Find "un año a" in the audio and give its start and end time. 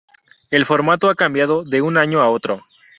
1.83-2.29